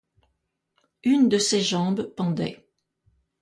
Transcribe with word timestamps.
Une 1.03 1.29
de 1.29 1.37
ses 1.37 1.61
jambes 1.61 2.05
pendait. 2.15 2.65